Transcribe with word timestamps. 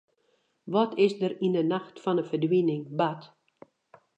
Wat 0.73 0.91
is 1.05 1.13
der 1.21 1.33
yn 1.45 1.57
'e 1.59 1.63
nacht 1.73 1.95
fan 2.03 2.17
de 2.19 2.25
ferdwining 2.29 2.83
bard? 2.99 3.23